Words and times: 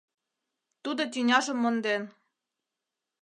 —Тудо 0.83 1.03
тӱняжым 1.13 1.57
монден! 1.63 2.03